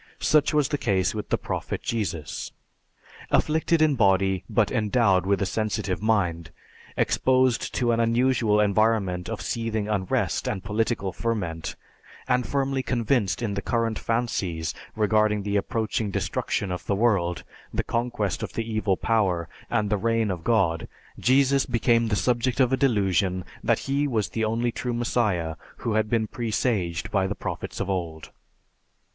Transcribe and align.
Such 0.19 0.51
was 0.51 0.69
the 0.69 0.79
case 0.79 1.13
with 1.13 1.29
the 1.29 1.37
Prophet 1.37 1.83
Jesus. 1.83 2.51
Afflicted 3.29 3.83
in 3.83 3.93
body 3.93 4.43
but 4.49 4.71
endowed 4.71 5.27
with 5.27 5.43
a 5.43 5.45
sensitive 5.45 6.01
mind, 6.01 6.49
exposed 6.97 7.71
to 7.75 7.91
an 7.91 7.99
unusual 7.99 8.59
environment 8.59 9.29
of 9.29 9.41
seething 9.43 9.87
unrest 9.87 10.47
and 10.47 10.63
political 10.63 11.13
ferment, 11.13 11.75
and 12.27 12.47
firmly 12.47 12.81
convinced 12.81 13.43
in 13.43 13.53
the 13.53 13.61
current 13.61 13.99
fancies 13.99 14.73
regarding 14.95 15.43
the 15.43 15.55
approaching 15.55 16.09
destruction 16.09 16.71
of 16.71 16.83
the 16.87 16.95
world, 16.95 17.43
the 17.71 17.83
conquest 17.83 18.41
of 18.41 18.53
the 18.53 18.67
Evil 18.73 18.97
Power, 18.97 19.47
and 19.69 19.91
the 19.91 19.97
Reign 20.01 20.31
of 20.31 20.43
God, 20.43 20.87
Jesus 21.19 21.67
became 21.67 22.07
the 22.07 22.15
subject 22.15 22.59
of 22.59 22.73
a 22.73 22.75
delusion 22.75 23.45
that 23.63 23.77
he 23.85 24.07
was 24.07 24.29
the 24.29 24.45
only 24.45 24.71
true 24.71 24.95
Messiah 24.95 25.57
who 25.77 25.93
had 25.93 26.09
been 26.09 26.25
presaged 26.25 27.11
by 27.11 27.27
the 27.27 27.35
prophets 27.35 27.79
of 27.79 27.87
old. 27.87 28.31